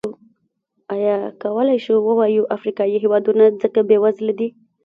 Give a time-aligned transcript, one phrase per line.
[0.95, 4.49] ایا کولای شو ووایو افریقايي هېوادونه ځکه بېوزله دي.